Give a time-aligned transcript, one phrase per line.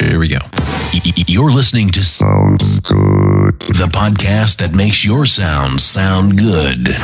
[0.00, 0.38] Here we go.
[1.26, 6.94] You're listening to Sounds Good, the podcast that makes your sound sound good.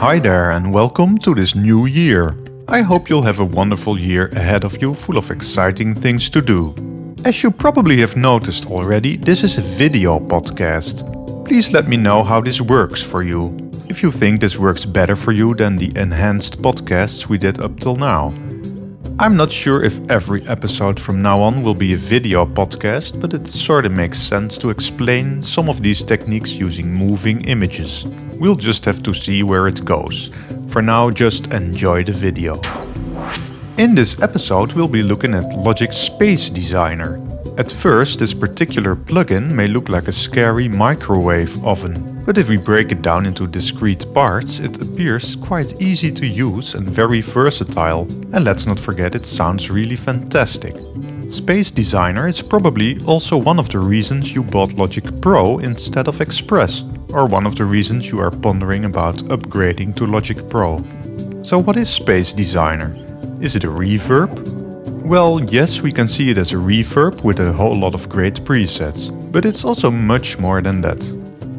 [0.00, 2.34] Hi there, and welcome to this new year.
[2.68, 6.40] I hope you'll have a wonderful year ahead of you full of exciting things to
[6.40, 6.74] do.
[7.26, 11.04] As you probably have noticed already, this is a video podcast.
[11.44, 13.54] Please let me know how this works for you.
[13.90, 17.78] If you think this works better for you than the enhanced podcasts we did up
[17.78, 18.32] till now.
[19.20, 23.34] I'm not sure if every episode from now on will be a video podcast, but
[23.34, 28.06] it sort of makes sense to explain some of these techniques using moving images.
[28.38, 30.30] We'll just have to see where it goes.
[30.68, 32.60] For now, just enjoy the video.
[33.76, 37.18] In this episode, we'll be looking at Logic Space Designer.
[37.58, 42.56] At first, this particular plugin may look like a scary microwave oven, but if we
[42.56, 48.02] break it down into discrete parts, it appears quite easy to use and very versatile.
[48.32, 50.76] And let's not forget, it sounds really fantastic.
[51.28, 56.20] Space Designer is probably also one of the reasons you bought Logic Pro instead of
[56.20, 60.80] Express, or one of the reasons you are pondering about upgrading to Logic Pro.
[61.42, 62.94] So, what is Space Designer?
[63.40, 64.57] Is it a reverb?
[65.08, 68.34] Well, yes, we can see it as a reverb with a whole lot of great
[68.44, 71.02] presets, but it's also much more than that.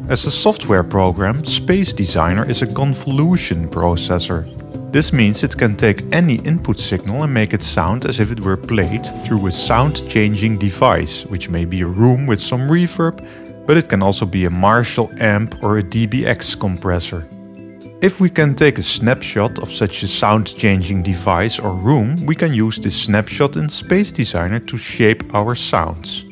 [0.08, 4.44] As a software program, Space Designer is a convolution processor.
[4.92, 8.38] This means it can take any input signal and make it sound as if it
[8.38, 13.18] were played through a sound changing device, which may be a room with some reverb,
[13.66, 17.26] but it can also be a Marshall amp or a DBX compressor.
[18.02, 22.54] If we can take a snapshot of such a sound-changing device or room, we can
[22.54, 26.24] use this snapshot in Space Designer to shape our sounds.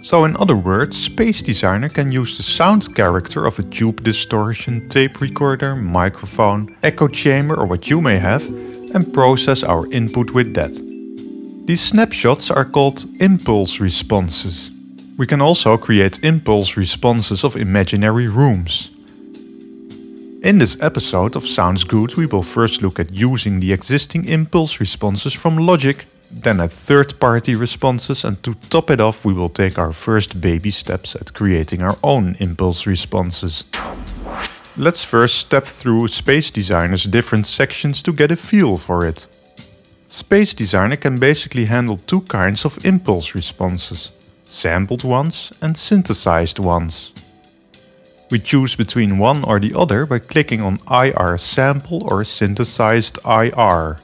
[0.00, 4.88] So in other words, Space Designer can use the sound character of a tube distortion,
[4.88, 8.46] tape recorder, microphone, echo chamber or what you may have
[8.94, 10.74] and process our input with that.
[11.66, 14.70] These snapshots are called impulse responses.
[15.16, 18.92] We can also create impulse responses of imaginary rooms.
[20.42, 24.78] In this episode of Sounds Good, we will first look at using the existing impulse
[24.78, 29.48] responses from Logic, then at third party responses, and to top it off, we will
[29.48, 33.64] take our first baby steps at creating our own impulse responses.
[34.76, 39.26] Let's first step through Space Designer's different sections to get a feel for it.
[40.06, 44.12] Space Designer can basically handle two kinds of impulse responses
[44.44, 47.12] sampled ones and synthesized ones.
[48.30, 53.98] We choose between one or the other by clicking on IR sample or synthesized IR.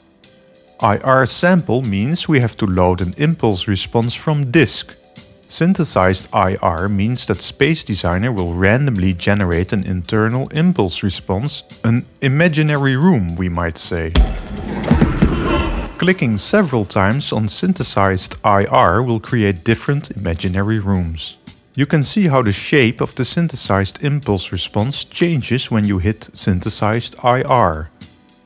[0.83, 4.97] IR sample means we have to load an impulse response from disk.
[5.47, 12.97] Synthesized IR means that Space Designer will randomly generate an internal impulse response, an imaginary
[12.97, 14.11] room, we might say.
[15.99, 21.37] Clicking several times on synthesized IR will create different imaginary rooms.
[21.77, 26.29] You can see how the shape of the synthesized impulse response changes when you hit
[26.33, 27.91] synthesized IR.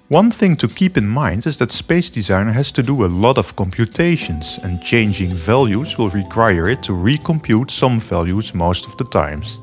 [0.09, 3.37] One thing to keep in mind is that Space Designer has to do a lot
[3.37, 9.05] of computations and changing values will require it to recompute some values most of the
[9.05, 9.59] times.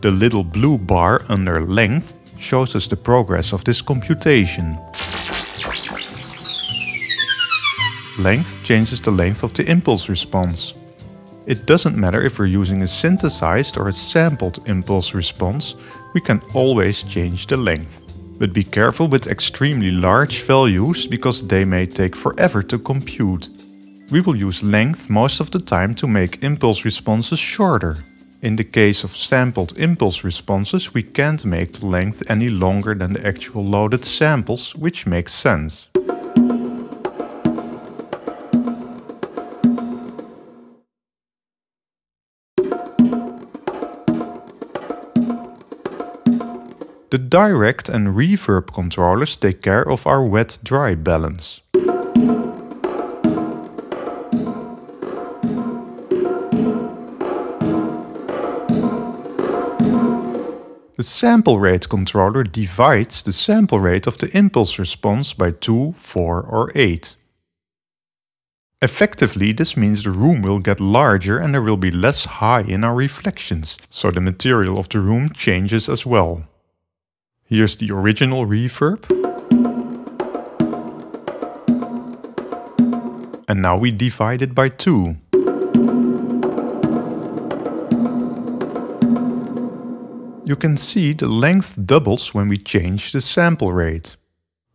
[0.00, 4.76] The little blue bar under length shows us the progress of this computation.
[8.18, 10.74] Length changes the length of the impulse response.
[11.50, 15.74] It doesn't matter if we're using a synthesized or a sampled impulse response,
[16.14, 18.04] we can always change the length.
[18.38, 23.48] But be careful with extremely large values because they may take forever to compute.
[24.12, 27.96] We will use length most of the time to make impulse responses shorter.
[28.42, 33.14] In the case of sampled impulse responses, we can't make the length any longer than
[33.14, 35.89] the actual loaded samples, which makes sense.
[47.30, 51.60] Direct and reverb controllers take care of our wet-dry balance.
[60.96, 66.42] The sample rate controller divides the sample rate of the impulse response by 2, 4
[66.42, 67.16] or 8.
[68.82, 72.82] Effectively, this means the room will get larger and there will be less high in
[72.82, 76.49] our reflections, so the material of the room changes as well.
[77.52, 79.02] Here's the original reverb.
[83.48, 85.16] And now we divide it by 2.
[90.44, 94.14] You can see the length doubles when we change the sample rate.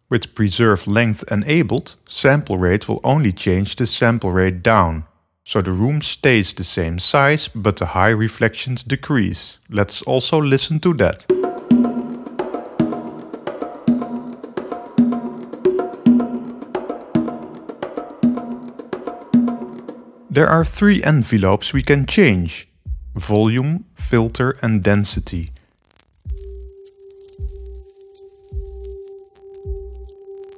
[0.09, 5.05] With preserve length enabled, sample rate will only change the sample rate down.
[5.47, 9.59] so the room stays the same size but the high reflections decrease.
[9.69, 11.25] Let's also listen to that.
[20.35, 22.67] There are three envelopes we can change.
[23.15, 25.47] Volume, filter and density.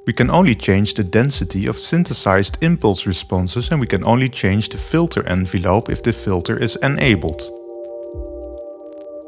[0.04, 4.68] We can only change the density of synthesized impulse responses and we can only change
[4.68, 7.42] the filter envelope if the filter is enabled.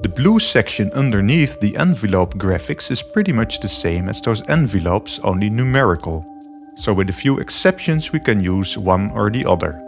[0.03, 5.21] The blue section underneath the envelope graphics is pretty much the same as those envelopes,
[5.21, 6.25] only numerical.
[6.77, 9.87] So with a few exceptions we can use one or the other.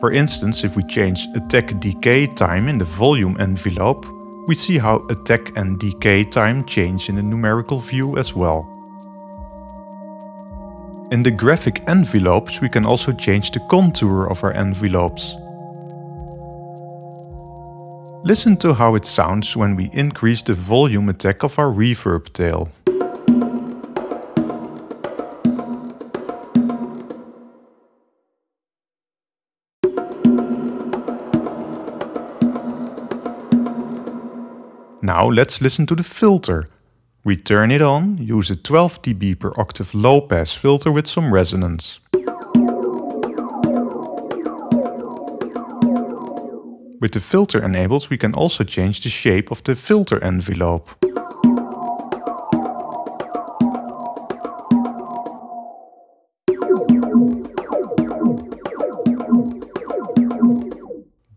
[0.00, 4.06] For instance, if we change attack decay time in the volume envelope,
[4.48, 8.66] we see how attack and decay time change in the numerical view as well.
[11.12, 15.36] In the graphic envelopes we can also change the contour of our envelopes.
[18.22, 22.70] Listen to how it sounds when we increase the volume attack of our reverb tail.
[35.20, 36.64] Now let's listen to the filter.
[37.24, 41.34] We turn it on, use a 12 dB per octave low pass filter with some
[41.34, 42.00] resonance.
[47.00, 50.88] With the filter enabled we can also change the shape of the filter envelope.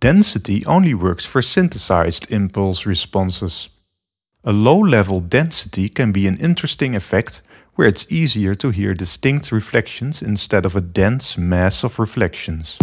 [0.03, 3.69] Density only works for synthesized impulse responses.
[4.43, 7.41] A low-level density can be an interesting effect
[7.75, 12.77] where it's easier to hear distinct reflections instead of a dense mass of reflections.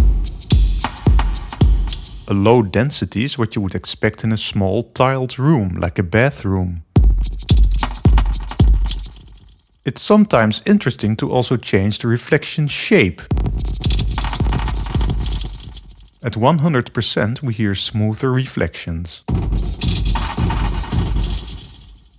[2.27, 6.03] A low density is what you would expect in a small tiled room, like a
[6.03, 6.85] bathroom.
[9.85, 13.21] It's sometimes interesting to also change the reflection shape.
[16.23, 19.25] At 100% we hear smoother reflections.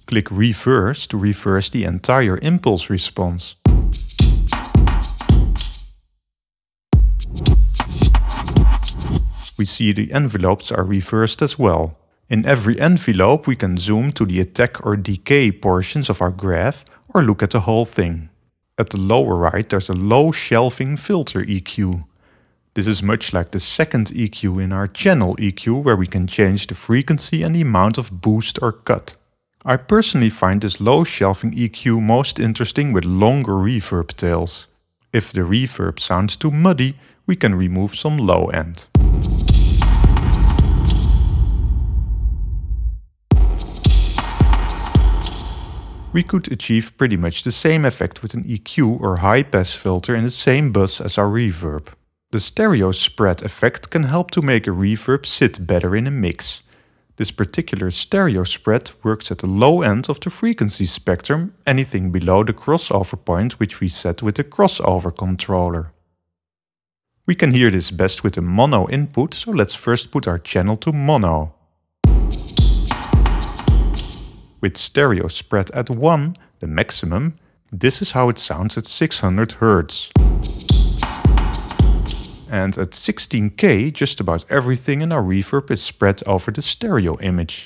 [0.07, 3.57] Click Reverse to reverse the entire impulse response.
[9.55, 11.99] We see the envelopes are reversed as well.
[12.27, 16.85] In every envelope we can zoom to the attack or decay portions of our graph
[17.13, 18.29] or look at the whole thing.
[18.79, 22.05] At the lower right there's a low shelving filter EQ.
[22.73, 26.67] This is much like the second EQ in our channel EQ where we can change
[26.67, 29.15] the frequency and the amount of boost or cut.
[29.65, 34.67] I personally find this low shelving EQ most interesting with longer reverb tails.
[35.11, 36.95] If the reverb sounds too muddy,
[37.25, 38.87] we can remove some low end.
[46.13, 50.15] We could achieve pretty much the same effect with an EQ or high pass filter
[50.15, 51.89] in the same bus as our reverb.
[52.31, 56.63] The stereo spread effect can help to make a reverb sit better in a mix.
[57.17, 62.45] This particular stereo spread works at the low end of the frequency spectrum, anything below
[62.45, 65.91] the crossover point which we set with the crossover controller.
[67.27, 70.77] We can hear this best with a mono input, so let's first put our channel
[70.77, 71.53] to mono.
[74.61, 77.37] With stereo spread at 1, the maximum,
[77.73, 80.60] this is how it sounds at 600 Hz.
[82.51, 87.65] And at 16K, just about everything in our reverb is spread over the stereo image.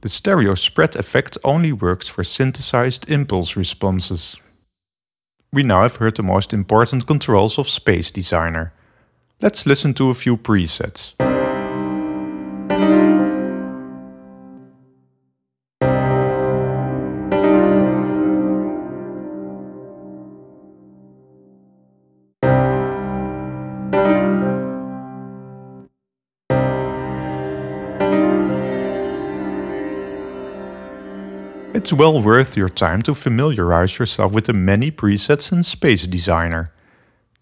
[0.00, 4.36] The stereo spread effect only works for synthesized impulse responses.
[5.52, 8.72] We now have heard the most important controls of Space Designer.
[9.40, 11.14] Let's listen to a few presets.
[31.90, 36.72] It's well worth your time to familiarize yourself with the many presets in Space Designer.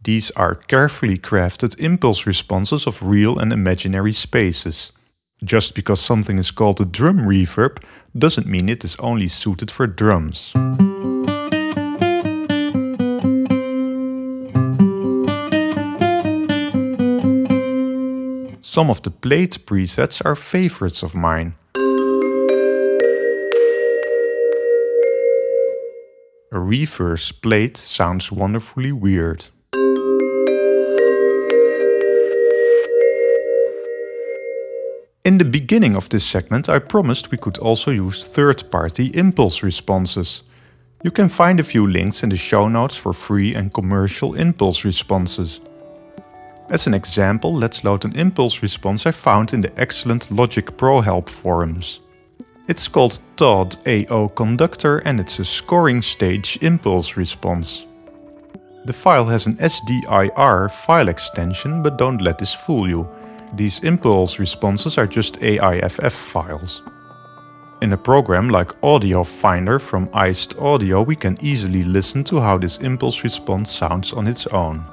[0.03, 4.91] These are carefully crafted impulse responses of real and imaginary spaces.
[5.45, 7.85] Just because something is called a drum reverb
[8.17, 10.53] doesn't mean it is only suited for drums.
[18.63, 21.53] Some of the plate presets are favorites of mine.
[26.51, 29.51] A reverse plate sounds wonderfully weird.
[35.27, 39.63] In the beginning of this segment, I promised we could also use third party impulse
[39.63, 40.43] responses.
[41.05, 44.87] You can find a few links in the show notes for free and commercial impulse
[44.87, 45.61] responses.
[46.71, 51.03] As an example, let's load an impulse response I found in the excellent Logic Pro
[51.03, 52.01] help forums.
[52.69, 57.87] It's called Todd AO Conductor and it's a scoring stage impulse response.
[58.85, 63.09] The file has an SDIR file extension, but don't let this fool you.
[63.55, 66.83] These impulse responses are just AIFF files.
[67.81, 72.59] In a program like Audio Finder from Iced Audio, we can easily listen to how
[72.59, 74.85] this impulse response sounds on its own.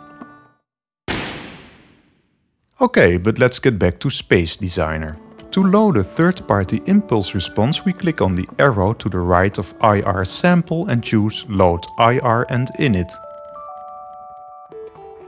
[2.80, 5.18] Okay, but let's get back to Space Designer.
[5.56, 9.74] To load a third-party impulse response, we click on the arrow to the right of
[9.82, 13.10] IR sample and choose Load IR and Init.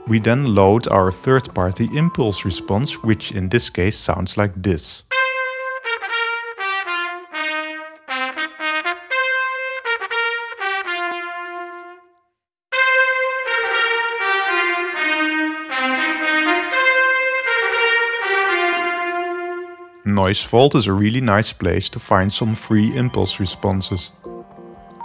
[0.06, 5.02] We then load our third-party impulse response, which in this case sounds like this.
[20.18, 24.10] Noise Vault is a really nice place to find some free impulse responses.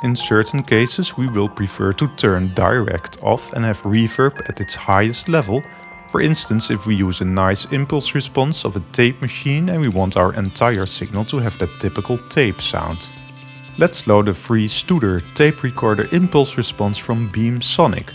[0.04, 4.74] In certain cases we will prefer to turn direct off and have reverb at its
[4.74, 5.62] highest level,
[6.10, 9.88] for instance if we use a nice impulse response of a tape machine and we
[9.88, 13.12] want our entire signal to have that typical tape sound.
[13.78, 18.12] Let's load a free Studer tape recorder impulse response from Beam Sonic.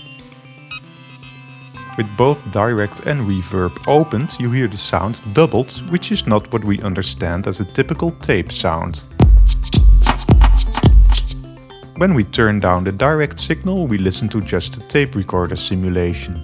[1.98, 6.64] With both direct and reverb opened, you hear the sound doubled, which is not what
[6.64, 9.02] we understand as a typical tape sound.
[11.96, 16.40] When we turn down the direct signal, we listen to just the tape recorder simulation.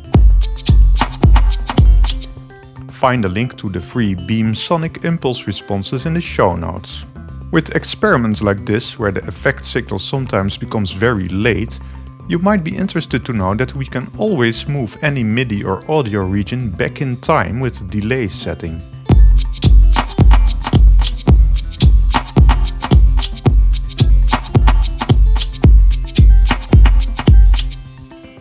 [2.91, 7.07] Find a link to the free Beam Sonic impulse responses in the show notes.
[7.53, 11.79] With experiments like this, where the effect signal sometimes becomes very late,
[12.27, 16.25] you might be interested to know that we can always move any MIDI or audio
[16.25, 18.81] region back in time with the delay setting.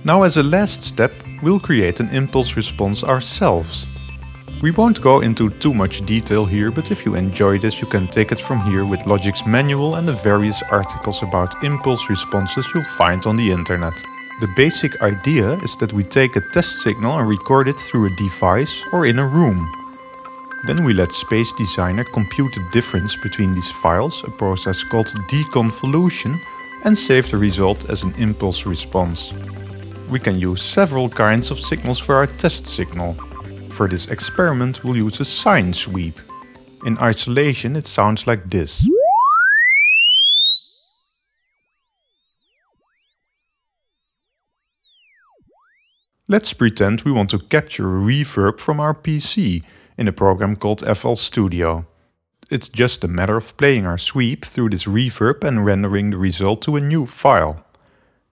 [0.05, 3.87] Now as a last step, we'll create an impulse response ourselves.
[4.63, 8.08] We won't go into too much detail here, but if you enjoy this you can
[8.08, 12.86] take it from here with Logic's manual and the various articles about impulse responses you'll
[12.98, 14.01] find on the internet.
[14.39, 18.15] The basic idea is that we take a test signal and record it through a
[18.15, 19.70] device or in a room.
[20.65, 26.39] Then we let Space Designer compute the difference between these files, a process called deconvolution,
[26.86, 29.34] and save the result as an impulse response.
[30.08, 33.17] We can use several kinds of signals for our test signal.
[33.74, 36.20] For this experiment we'll use a sine sweep.
[36.86, 38.88] In isolation it sounds like this.
[46.27, 49.65] Let's pretend we want to capture a reverb from our PC
[49.98, 51.88] in a program called FL Studio.
[52.51, 56.62] It's just a matter of playing our sweep through this reverb and rendering the result
[56.63, 57.65] to a new file.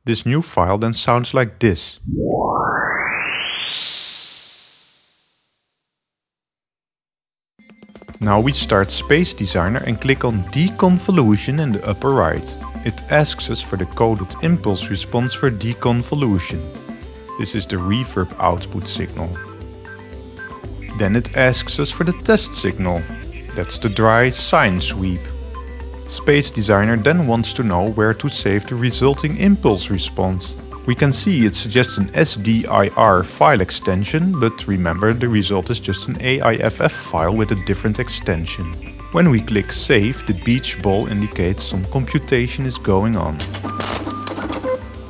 [0.05, 1.99] This new file then sounds like this.
[8.23, 12.55] Now we start Space Designer and click on Deconvolution in the upper right.
[12.85, 16.61] It asks us for the coded impulse response for deconvolution.
[17.39, 19.27] This is the reverb output signal.
[20.99, 23.01] Then it asks us for the test signal.
[23.55, 25.21] That's the dry sine sweep.
[26.05, 30.55] Space Designer then wants to know where to save the resulting impulse response.
[30.87, 36.07] We can see it suggests an SDIR file extension, but remember the result is just
[36.07, 38.65] an AIFF file with a different extension.
[39.11, 43.37] When we click Save, the beach ball indicates some computation is going on.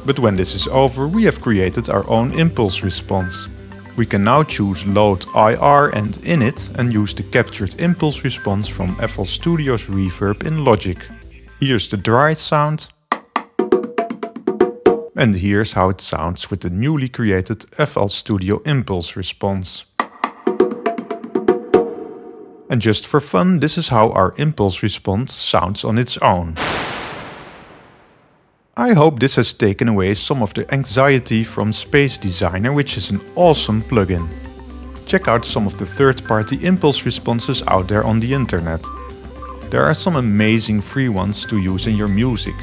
[0.05, 3.47] But when this is over, we have created our own impulse response.
[3.95, 8.95] We can now choose Load IR and Init and use the captured impulse response from
[8.95, 10.97] FL Studio's reverb in Logic.
[11.61, 12.89] Here's the dry sound
[15.21, 19.85] and here's how it sounds with the newly created FL Studio Impulse response.
[22.71, 26.55] And just for fun, this is how our impulse response sounds on its own.
[28.75, 33.11] I hope this has taken away some of the anxiety from Space Designer, which is
[33.11, 34.27] an awesome plugin.
[35.05, 38.83] Check out some of the third-party impulse responses out there on the internet.
[39.69, 42.55] There are some amazing free ones to use in your music,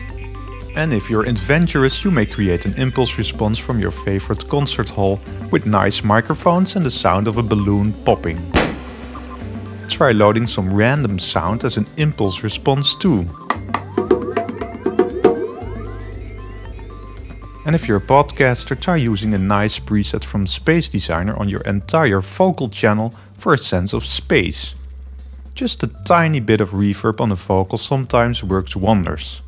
[0.78, 5.18] and if you're adventurous, you may create an impulse response from your favorite concert hall
[5.50, 8.38] with nice microphones and the sound of a balloon popping.
[9.88, 13.26] try loading some random sound as an impulse response too.
[17.66, 21.62] And if you're a podcaster, try using a nice preset from Space Designer on your
[21.62, 24.76] entire vocal channel for a sense of space.
[25.54, 29.42] Just a tiny bit of reverb on a vocal sometimes works wonders.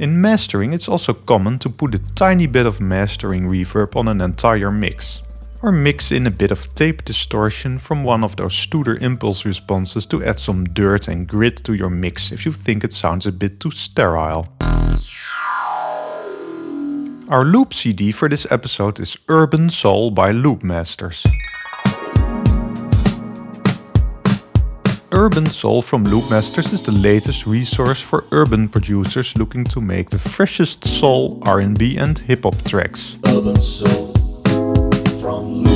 [0.00, 4.22] In mastering, it's also common to put a tiny bit of mastering reverb on an
[4.22, 5.22] entire mix.
[5.60, 10.06] Or mix in a bit of tape distortion from one of those Studer impulse responses
[10.06, 13.32] to add some dirt and grit to your mix if you think it sounds a
[13.32, 14.48] bit too sterile.
[17.28, 21.26] Our loop CD for this episode is Urban Soul by Loopmasters.
[25.20, 30.18] Urban Soul from Loopmasters is the latest resource for urban producers looking to make the
[30.18, 33.18] freshest soul, R&B and hip hop tracks.
[33.26, 34.14] Urban Soul
[35.20, 35.66] from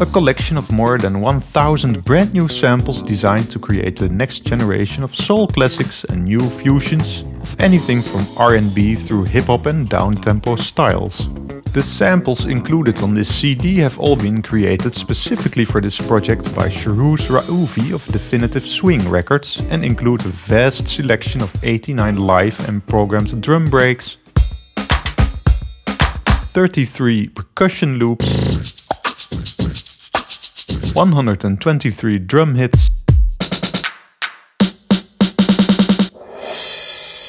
[0.00, 5.04] a collection of more than 1000 brand new samples designed to create the next generation
[5.04, 10.56] of soul classics and new fusions of anything from R&B through hip hop and down-tempo
[10.56, 11.28] styles.
[11.74, 16.68] The samples included on this CD have all been created specifically for this project by
[16.68, 22.86] Shahrouz Raoufi of Definitive Swing Records and include a vast selection of 89 live and
[22.86, 24.18] programmed drum breaks,
[26.54, 28.86] 33 percussion loops,
[30.94, 32.90] 123 drum hits,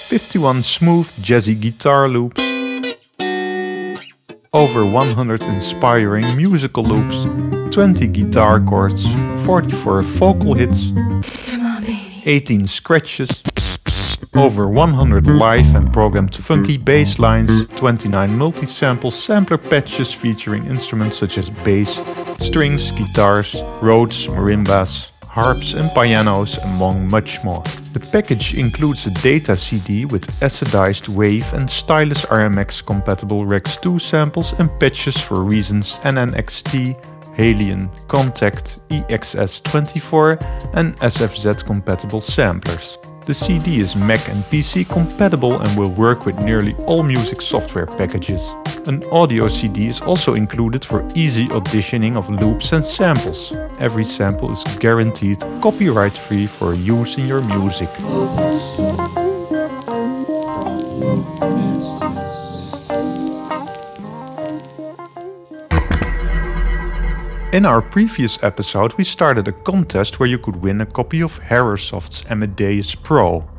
[0.08, 2.45] 51 smooth jazzy guitar loops,
[4.56, 7.26] over 100 inspiring musical loops,
[7.76, 9.06] 20 guitar chords,
[9.46, 10.94] 44 vocal hits,
[12.26, 13.44] 18 scratches,
[14.34, 21.38] over 100 live and programmed funky bass lines, 29 multi-sample sampler patches featuring instruments such
[21.38, 22.02] as bass,
[22.38, 27.62] strings, guitars, Rhodes, marimbas, harps and pianos, among much more.
[27.92, 34.00] The package includes a data CD with acidized wave and stylus RMX compatible Rex 2
[34.00, 36.96] samples and patches for Reasons NNXT,
[37.36, 42.98] Halion, Kontakt, EXS24 and SFZ compatible samplers.
[43.26, 47.88] The CD is Mac and PC compatible and will work with nearly all music software
[47.88, 48.54] packages.
[48.86, 53.52] An audio CD is also included for easy auditioning of loops and samples.
[53.80, 57.90] Every sample is guaranteed copyright free for use in your music.
[67.56, 71.40] In our previous episode, we started a contest where you could win a copy of
[71.40, 73.50] HairerSoft's Amadeus Pro.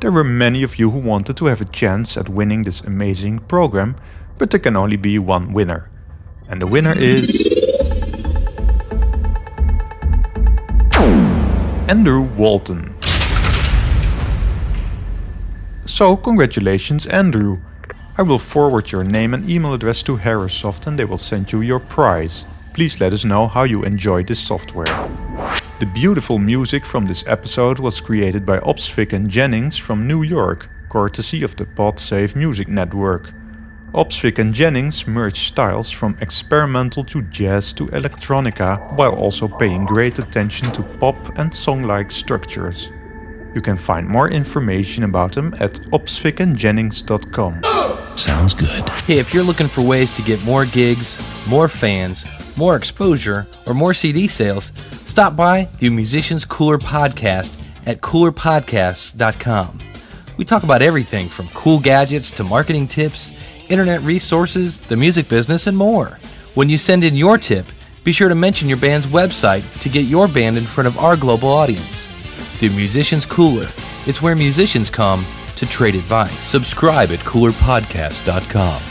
[0.00, 3.40] There were many of you who wanted to have a chance at winning this amazing
[3.40, 3.96] program,
[4.38, 5.90] but there can only be one winner.
[6.48, 7.28] And the winner is.
[11.90, 12.94] Andrew Walton.
[15.84, 17.60] So, congratulations, Andrew.
[18.16, 21.60] I will forward your name and email address to Harrowsoft and they will send you
[21.60, 22.46] your prize.
[22.80, 24.86] Please let us know how you enjoyed this software.
[25.80, 30.70] The beautiful music from this episode was created by Opsvik and Jennings from New York,
[30.88, 33.32] courtesy of the PodSafe Music Network.
[33.92, 40.18] Opsvik and Jennings merge styles from experimental to jazz to electronica while also paying great
[40.18, 42.90] attention to pop and song-like structures.
[43.54, 48.16] You can find more information about them at opsvikandjennings.com.
[48.16, 48.88] Sounds good.
[49.04, 52.24] Hey, if you're looking for ways to get more gigs, more fans,
[52.56, 59.78] more exposure, or more CD sales, stop by the Musicians Cooler podcast at coolerpodcasts.com.
[60.36, 63.32] We talk about everything from cool gadgets to marketing tips,
[63.68, 66.18] internet resources, the music business, and more.
[66.54, 67.66] When you send in your tip,
[68.04, 71.16] be sure to mention your band's website to get your band in front of our
[71.16, 72.06] global audience.
[72.60, 73.68] The Musicians Cooler.
[74.06, 75.24] It's where musicians come
[75.56, 76.32] to trade advice.
[76.32, 78.89] Subscribe at coolerpodcast.com.